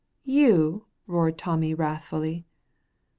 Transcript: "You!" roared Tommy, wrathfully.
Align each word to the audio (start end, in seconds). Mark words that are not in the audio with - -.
"You!" 0.25 0.87
roared 1.05 1.37
Tommy, 1.37 1.75
wrathfully. 1.75 2.47